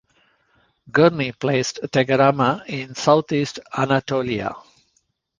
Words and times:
Gurney 0.91 1.31
placed 1.31 1.79
Tegarama 1.83 2.65
in 2.65 2.95
Southeast 2.95 3.59
Anatolia. 3.71 4.51